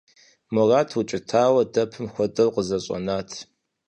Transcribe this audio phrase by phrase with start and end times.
[0.53, 3.29] Мурат, укӀытауэ, дэпым хуэдэу къызэщӀэнат.